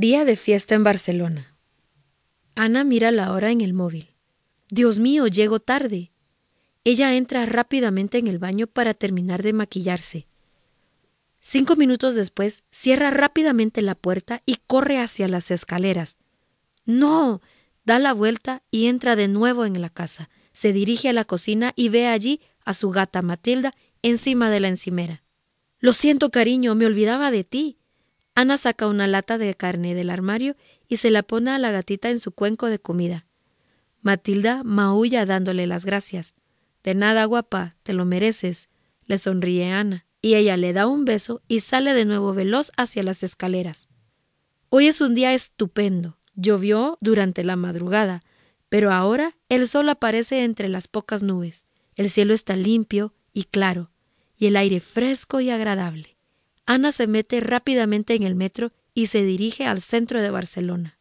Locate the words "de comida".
32.66-33.26